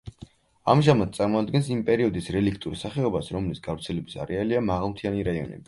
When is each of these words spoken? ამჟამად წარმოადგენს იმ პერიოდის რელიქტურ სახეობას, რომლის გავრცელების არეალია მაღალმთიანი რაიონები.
ამჟამად 0.73 1.11
წარმოადგენს 1.17 1.69
იმ 1.75 1.83
პერიოდის 1.91 2.31
რელიქტურ 2.37 2.77
სახეობას, 2.85 3.31
რომლის 3.39 3.63
გავრცელების 3.71 4.19
არეალია 4.27 4.67
მაღალმთიანი 4.75 5.29
რაიონები. 5.33 5.59